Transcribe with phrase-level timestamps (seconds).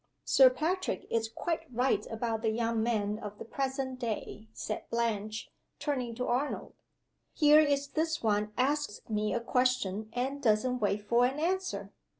[0.25, 5.51] "Sir Patrick is quite right about the young men of the present day," said Blanche,
[5.77, 6.73] turning to Arnold.
[7.35, 11.91] "Here is this one asks me a question, and doesn't wait for an answer.